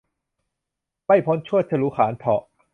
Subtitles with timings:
[1.05, 2.41] ไม่พ้นชวด ฉลู ขาล เถาะ